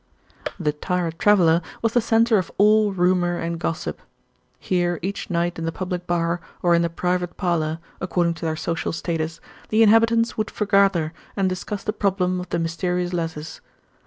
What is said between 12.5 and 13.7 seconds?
mysterious letters.